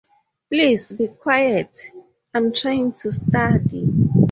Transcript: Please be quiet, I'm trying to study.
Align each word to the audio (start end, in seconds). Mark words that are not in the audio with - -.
Please 0.49 0.91
be 0.93 1.09
quiet, 1.09 1.91
I'm 2.33 2.53
trying 2.53 2.91
to 2.93 3.11
study. 3.11 3.87